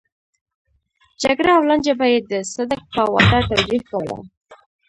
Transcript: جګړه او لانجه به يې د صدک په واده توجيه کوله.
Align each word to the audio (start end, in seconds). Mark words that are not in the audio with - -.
جګړه 1.21 1.51
او 1.57 1.63
لانجه 1.69 1.93
به 1.99 2.05
يې 2.13 2.19
د 2.31 2.33
صدک 2.53 2.81
په 2.93 3.01
واده 3.13 3.39
توجيه 3.49 3.79
کوله. 3.89 4.17